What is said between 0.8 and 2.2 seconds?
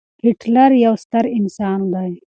يو ستر انسان دی.